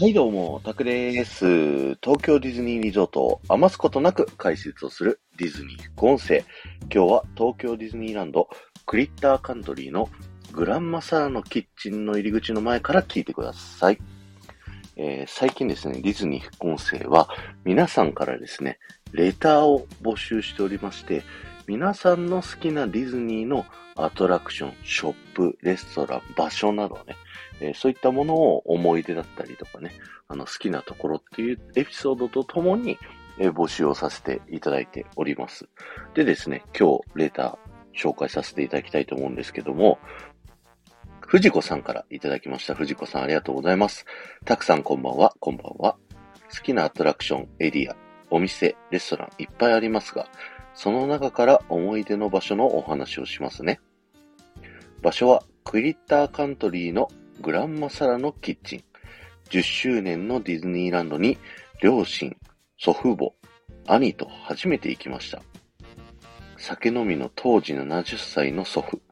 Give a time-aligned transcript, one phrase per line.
[0.00, 1.94] はいどうも、タクです。
[1.96, 6.42] 東京ディズニーリゾートを余すことなく解説をするディズニー副音声。
[6.90, 8.48] 今日は東京ディズニーランド
[8.86, 10.08] クリッターカントリーの
[10.52, 13.98] グランマサラのキッチンの入り口の前から聞いてください。
[14.96, 17.28] えー、最近ですね、ディズニー副音声は
[17.66, 18.78] 皆さんからですね、
[19.12, 21.24] レターを募集しておりまして、
[21.70, 23.64] 皆さんの好きなディズニーの
[23.94, 27.14] アトラクション、ショップ、レストラン、場所などね、
[27.60, 29.92] えー、そういったものを思い出だったりとかね、
[30.26, 32.98] あの好きなところっていうエピソードとともに、
[33.38, 35.68] えー、募集をさせていただいております。
[36.14, 40.00] でですね、今日レーター紹介させていただきたいと思うんですけども、
[41.20, 42.74] 藤子さんからいただきました。
[42.74, 44.06] 藤子さんありがとうございます。
[44.44, 45.96] たくさんこんばんは、こんばんは。
[46.52, 47.94] 好きなアトラクション、エリア、
[48.28, 50.26] お店、レストランいっぱいありますが、
[50.82, 53.80] その中から思い出の場所のお話をしますね。
[55.02, 57.10] 場所はクリッターカントリーの
[57.42, 58.84] グランマサラのキッチン。
[59.50, 61.36] 10周年のディズニーランドに
[61.82, 62.34] 両親、
[62.78, 63.32] 祖父母、
[63.94, 65.42] 兄と初めて行きました。
[66.56, 69.02] 酒飲みの当時70歳の祖父。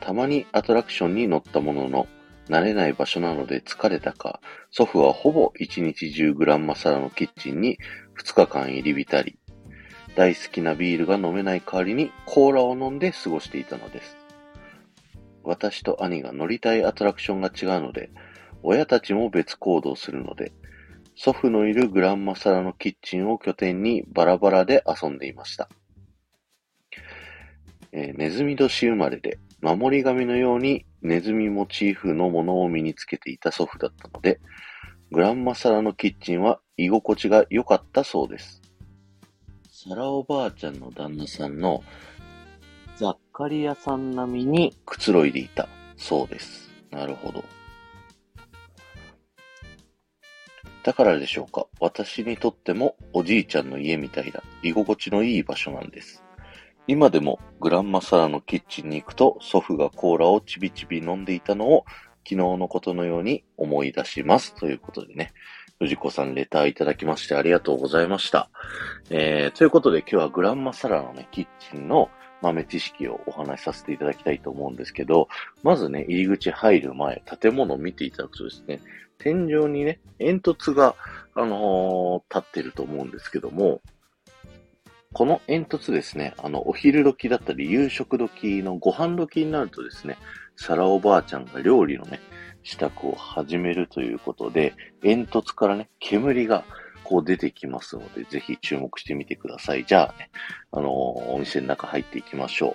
[0.00, 2.06] たまにアトラクションに乗ったものの、
[2.48, 7.76] 慣れない場所なので疲れたか、祖父はほぼ一日中グランマサラのキッチンに
[8.18, 9.38] 2日間入り浸り、
[10.16, 14.16] 大好きなビールが飲めない代わりにコーラを飲んで過ごしていたのです。
[15.44, 18.08] 私と兄が乗りたいアトラクションが違うので、
[18.62, 20.52] 親たちも別行動するので、
[21.14, 25.68] 祖父のいるグランマサラのキッチンを拠点にバラバラで遊んでいました。
[27.92, 34.40] えー、ネズミ年生まれで、守り神のようにネズミモチーフのものを身につけていた祖父だったので、
[35.12, 38.62] グランマサラのキッチンは居心地が良かったそうです。
[39.88, 41.84] サラおばあちゃんの旦那さんの
[42.96, 46.70] ザッカリアさん並みにくつろいでいたそうです。
[46.90, 47.44] なるほど。
[50.82, 51.68] だからでしょうか。
[51.78, 56.24] 私にとってもおじいちゃんの家みたいな居心地のいい場所なんです。
[56.88, 61.84] 今でもグランマサラのキッチンに行くと祖父がコーラをちびちび飲んでいたのを
[62.24, 64.52] 昨日のことのように思い出します。
[64.56, 65.32] ということでね。
[65.78, 68.48] 藤子さんレターいただきましてありがとうございました。
[69.10, 72.08] えー、ということで今日はグランマサラのね、キッチンの
[72.40, 75.28] 豆知識をお話しさせていただきたいと思うんですけど、
[75.62, 78.80] まずね、入り口入る前、建物を見ていただくとですね、
[79.18, 80.94] 天井にね、煙突が、
[81.34, 83.82] あのー、立ってると思うんですけども、
[85.12, 90.16] この煙突ですね、あの、お昼時だったり、夕食時のご飯時になるとですね、
[90.56, 92.20] サラおばあちゃんが料理のね、
[92.66, 96.64] 支度を始めるということで、煙突からね、煙が
[97.04, 99.84] こう出てきますので、ぜひ注目してみてください。
[99.84, 100.30] じゃあね、
[100.72, 102.74] あのー、お店の中入っていきましょう。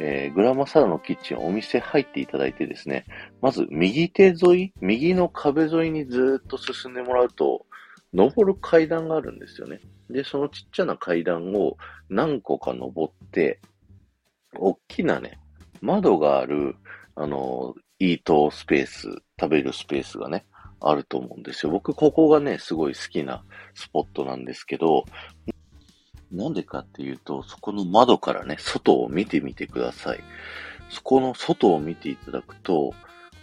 [0.00, 3.06] えー、グラマサラのキッチン、お店入っていただいてですね、
[3.40, 7.64] まず右手沿い、右の壁沿いにずっと進んでもらうと、
[8.12, 9.80] 登る階段があるんですよね。
[10.10, 11.78] で、そのちっちゃな階段を
[12.10, 13.60] 何個か登って、
[14.58, 15.38] 大きなね、
[15.80, 16.76] 窓がある、
[17.14, 20.44] あの、イートスペース、食べるスペースがね、
[20.80, 21.70] あると思うんですよ。
[21.70, 25.04] 僕、ここがね、すごい好きなスポットなんですけど、
[26.32, 30.20] なんでかっていうと、そこの窓からね、外を見てみてください。
[30.88, 32.92] そこの外を見ていただくと、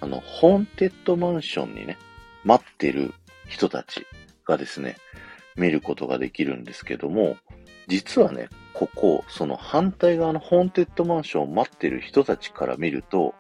[0.02, 1.98] あの、ホーンテッドマンションにね、
[2.44, 3.14] 待ってる
[3.48, 4.06] 人たち
[4.44, 4.98] がですね、
[5.56, 7.38] 見ることができるんですけども、
[7.88, 13.36] 実はね、ここ、その反対側のホーンテッドマンションを待ってる人たちから見ると、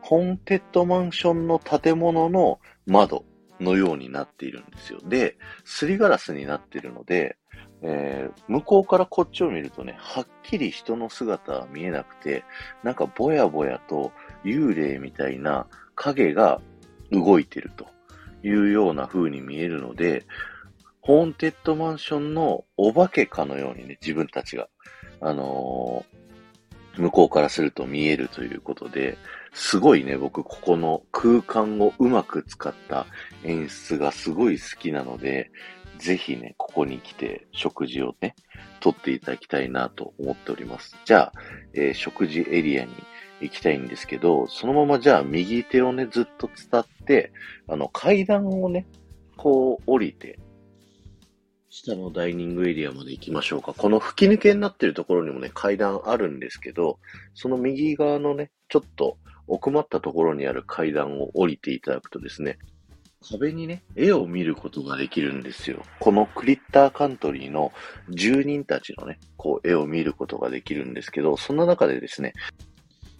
[0.00, 3.24] ホーンテッドマンションの建物の窓
[3.60, 5.00] のようになっているんですよ。
[5.04, 7.36] で、すりガラスになっているので、
[7.82, 12.44] えー、向こうからこっちを見るとね、はっきり人の姿は見えなくて、
[12.82, 14.12] なんかぼやぼやと
[14.44, 16.60] 幽霊みたいな影が
[17.10, 17.86] 動いてると
[18.42, 20.24] いうような風に見えるので、
[21.00, 24.68] ホーンテッドマンションのお化けかのようにね、自分たちが、
[25.20, 26.17] あのー、
[26.98, 29.16] 向こうからすると見えるということで、
[29.52, 33.06] すごいね、僕、ここの空間をうまく使った
[33.44, 35.50] 演出がすごい好きなので、
[35.98, 38.34] ぜひね、ここに来て食事をね、
[38.80, 40.96] とっていただきたいなと思っております。
[41.04, 41.32] じゃあ、
[41.74, 42.92] えー、食事エリアに
[43.40, 47.32] 行きたいんですけど、そのままじゃあ右手をね、ずっと伝って、
[47.68, 48.86] あの階段をね、
[49.36, 50.38] こう降りて、
[51.70, 53.74] 下のダイニングエリアまで行きましょうか。
[53.74, 56.98] この吹き抜けになってるところにもね、階段あるんですけど、
[57.34, 62.58] その右側のね、ちょっと奥まったところにある階段を降りていただくとですね、
[63.30, 65.82] 壁にね、絵を見ることができるんですよ。
[66.00, 67.72] このクリッターカントリーの
[68.08, 72.32] 住人たちのね、こう絵を見ることができるんですけど、そんな中でですね、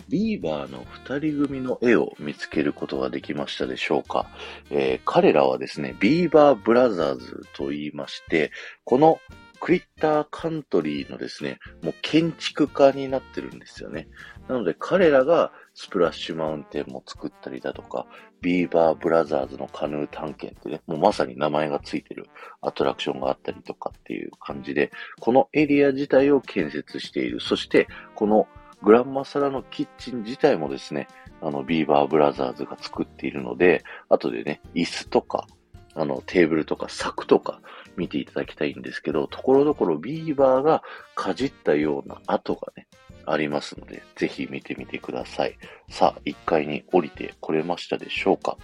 [0.09, 4.29] ビーバーの二人組の絵を見つけることができましたでしょうか、
[4.71, 8.51] えー、彼らはですね、ビーバーブラザーズと言いまして、
[8.85, 9.19] この
[9.61, 14.09] クリッターカントリーのですね、もう建築家になってるんですよね。
[14.49, 18.07] なので彼らがスプラッシュマウンテンも作ったりだとか、
[18.41, 22.27] ビーバーブラザーズのカヌー探検ってね、もうまさに名前がついてる
[22.63, 24.91] アトラクションがあったりとかっていう感じで、
[25.21, 27.41] このエリア自体を建設している。
[27.41, 28.49] そして、この
[28.83, 31.09] グランマサラのキッチン自体もですね、
[31.41, 35.47] あの、ビーバーブラザーズが作っているので、後でね、椅子とか、
[35.95, 37.61] あの、テーブルとか柵とか
[37.97, 40.83] 見ていただきたいんですけど、ところどころビーバーが
[41.15, 42.87] かじったような跡がね、
[43.27, 45.59] ありますので、ぜひ見てみてください。
[45.91, 48.57] さあ、1階に降りてこれましたでしょうか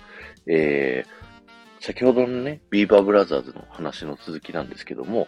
[0.47, 5.27] えー、先ほどのね、ビーバーブラザーズの話の続きなんですけども、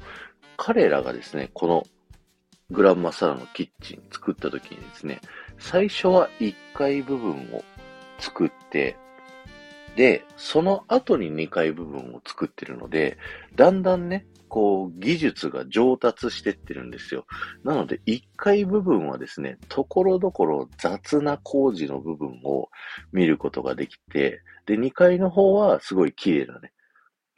[0.57, 1.85] 彼らがですね、この
[2.71, 5.21] グランマサラのキッチン作った時にですね、
[5.59, 7.63] 最初は1階部分を
[8.19, 8.97] 作って、
[9.95, 13.17] で、その後に2階部分を作ってるので、
[13.55, 17.25] だんだんね、こう、技術が上達してってるんですよ。
[17.65, 22.69] なので、1階部分はですね、ところどころ雑な工事の部分を
[23.13, 26.73] 見ることができて、で、2階の方はすごい綺麗なね、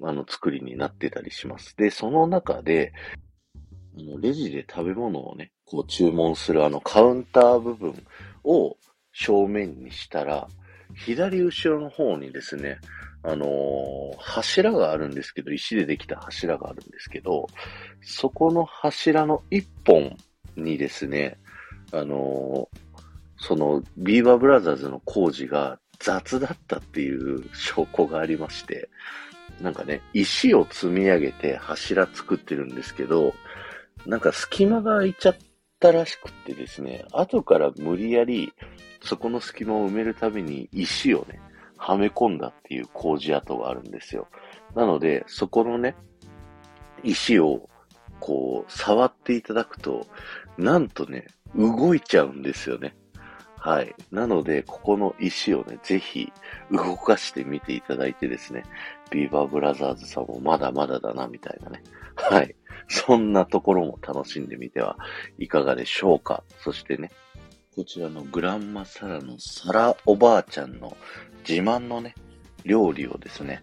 [0.02, 1.76] あの、作りになってたりします。
[1.76, 2.92] で、その中で、
[4.20, 7.94] レジで食べ物をね、こう注文するあのカウンター部分
[8.44, 8.76] を
[9.12, 10.48] 正面にしたら、
[10.94, 12.78] 左後ろの方にですね、
[13.22, 17.46] あのー、柱があるんですけど、石でできた柱があるんですけど、
[18.00, 20.16] そこの柱の一本
[20.56, 21.38] にですね、
[21.92, 22.78] あのー、
[23.36, 28.88] そのビーバーブラザーズの工事が雑だったっていう証拠がありまして、
[29.60, 33.34] なんかね、石を積み上げて柱作ってるんですけど、
[34.08, 35.36] なんか隙間が空いちゃっ
[35.78, 38.52] たらしくってですね、後から無理やり
[39.02, 41.40] そこの隙間を埋めるために石をね、
[41.76, 44.26] はめ込んだっていう工事跡があるんですよ。
[44.74, 45.94] なので、そこのね、
[47.04, 47.68] 石を
[48.18, 50.06] こう、触っていただくと、
[50.56, 52.96] なんとね、動いちゃうんですよね。
[53.56, 53.94] はい。
[54.10, 56.32] なので、ここの石をね、ぜひ
[56.70, 58.64] 動かしてみていただいてですね、
[59.10, 61.82] ビーバーブラザーズさんもまだまだだな、みたいなね。
[62.16, 62.54] はい。
[62.88, 64.96] そんなところも楽しんでみては
[65.38, 66.42] いかがでしょうか。
[66.60, 67.10] そしてね、
[67.76, 70.96] こちらのグランマサラのサラおばあちゃんの
[71.48, 72.14] 自慢のね、
[72.64, 73.62] 料理をですね、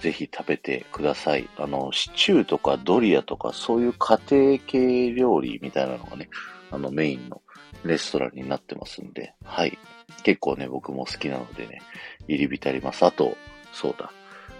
[0.00, 1.48] ぜひ食べてください。
[1.56, 6.28] あの、シチューとかドリアとかそういう家庭系料理みたいなのがね、
[6.70, 7.42] あのメインの
[7.84, 9.78] レストランになってますんで、はい。
[10.22, 11.82] 結構ね、僕も好きなのでね、
[12.26, 13.04] 入り浸ります。
[13.04, 13.36] あと、
[13.72, 14.10] そうだ。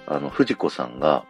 [0.07, 1.25] あの、藤子さんが、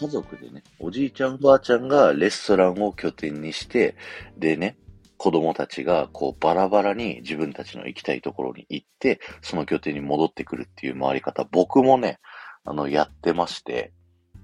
[0.00, 3.96] 家族でね、おじいちゃんおばあちゃんがレストランを拠点にして、
[4.36, 4.76] でね、
[5.16, 12.20] 子供たちがこうバラバラに自分たちの行きたいところに行って、その拠点に戻ってくるっていう回り方、僕もね、
[12.64, 13.92] あの、やってまして、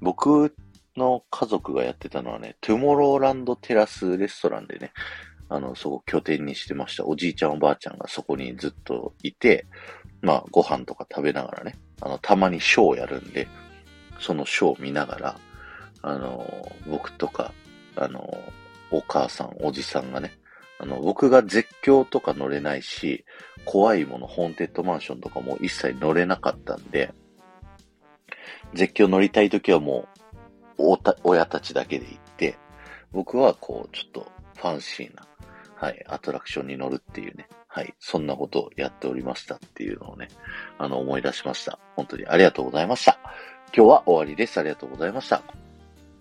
[0.00, 0.52] 僕
[0.96, 4.92] の家族がやってたのはね、トゥモローランドテラスレストランでね、
[5.48, 7.06] あの、そこ拠点にしてました。
[7.06, 9.66] おじいちゃんおばあちゃんがそこにずっといて、
[10.22, 13.46] まあ、ご飯とか食べながらね、あの、たまにショーをやるんで、
[14.18, 15.38] そのショーを見ながら、
[16.02, 17.52] あの、僕とか、
[17.96, 18.38] あの、
[18.90, 20.32] お母さん、おじさんがね、
[20.78, 23.24] あの、僕が絶叫とか乗れないし、
[23.64, 27.12] 怖いもの、ホーンテッドマンションとかも一切乗れなかったんで、
[28.74, 30.08] 絶叫乗りたいときはも
[30.78, 32.58] う、おた親たちだけで行って、
[33.12, 35.26] 僕はこう、ちょっとファンシーな、
[35.84, 40.28] はい、アトラクションに乗るっていうね、はい、そんなことをやっておりましたっていうのをね、
[40.78, 41.78] あの、思い出しました。
[41.94, 43.18] 本当にありがとうございました。
[43.76, 44.58] 今日は終わりです。
[44.58, 45.42] ありがとうございました。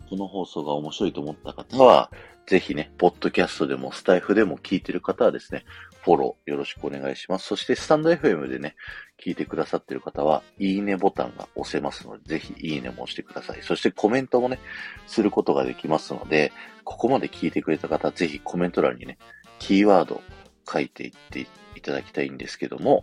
[0.09, 2.11] この放送が面白いと思った方は、
[2.45, 5.63] ぜひね、ポッドキャストでもスタイフでも聞いてる方はですね、
[6.01, 7.47] フォローよろしくお願いします。
[7.47, 8.75] そしてスタンド FM でね、
[9.23, 13.59] 聞いてくださってる方は、いいねボタンが押せますので、ぜひいいねも押してください。
[13.61, 14.59] そしてコメントもね、
[15.07, 16.51] することができますので、
[16.83, 19.17] ここまで聞いてくれた方は、ぜひコメント欄にね、
[19.63, 20.21] キーワード
[20.69, 23.01] 書いていっていただきたいんですけども、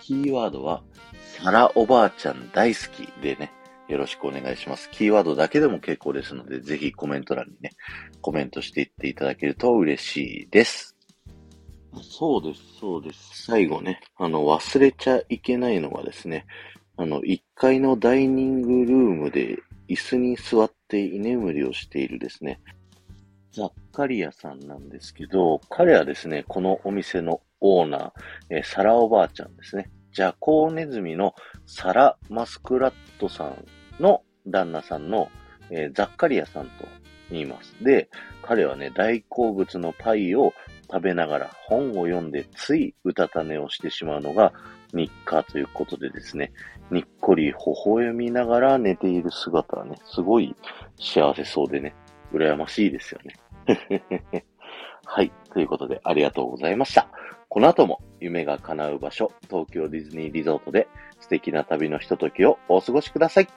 [0.00, 0.84] キーワードは、
[1.42, 3.50] サラおばあちゃん大好きでね、
[3.88, 4.90] よろしくお願いします。
[4.90, 7.72] キーワードだけでも結構ですので、ぜひコメント欄にね、
[8.20, 10.96] コメントしていっていただけると嬉しいです。
[12.00, 13.42] そうです、そうです。
[13.42, 16.46] 最後ね、あの、忘れちゃいけないのはですね、
[16.96, 22.60] あの、1階のダイニングルームで椅子に座って居眠りをしているですね、
[23.58, 28.12] ザッカリアさんなんですけど、彼はですね、このお店のオーナー、
[28.50, 29.90] えー、サラおばあちゃんですね。
[30.12, 31.34] ジャコウネズミの
[31.66, 33.64] サラ・マスクラットさん
[34.00, 35.28] の旦那さんの、
[35.70, 36.70] えー、ザッカリアさんと
[37.32, 37.74] 言います。
[37.82, 38.08] で、
[38.42, 40.52] 彼はね、大好物のパイを
[40.88, 44.52] 食べながら本を読んでついうたた寝をしてしまうのが
[44.94, 46.52] 日課ということでですね、
[46.92, 50.54] にっこり微笑みながら寝ている姿はね、すごい
[50.96, 51.92] 幸せそうでね、
[52.32, 53.34] 羨ましいですよね。
[55.04, 55.32] はい。
[55.52, 57.08] ということで、ありがとうございました。
[57.48, 60.88] この後も夢が叶う場所、東京ディズニーリゾートで
[61.20, 63.48] 素敵な旅のひとときをお過ごしください。